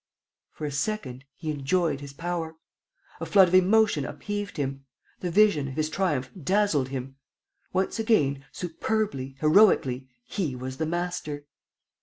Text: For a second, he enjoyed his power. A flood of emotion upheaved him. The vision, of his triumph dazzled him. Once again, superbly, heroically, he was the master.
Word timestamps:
For 0.51 0.65
a 0.65 0.71
second, 0.71 1.25
he 1.35 1.51
enjoyed 1.51 1.99
his 2.01 2.11
power. 2.11 2.55
A 3.19 3.25
flood 3.27 3.47
of 3.49 3.53
emotion 3.53 4.03
upheaved 4.03 4.57
him. 4.57 4.85
The 5.19 5.29
vision, 5.29 5.67
of 5.67 5.75
his 5.75 5.91
triumph 5.91 6.31
dazzled 6.43 6.89
him. 6.89 7.17
Once 7.71 7.99
again, 7.99 8.43
superbly, 8.51 9.35
heroically, 9.41 10.09
he 10.23 10.55
was 10.55 10.77
the 10.77 10.87
master. 10.87 11.45